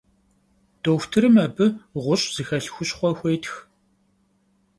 [0.83, 1.65] Doxutırım abı
[2.03, 3.53] ğuş' zıxelh xuşxhue xuêtx.